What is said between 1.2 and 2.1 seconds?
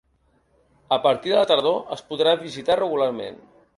de la tardor es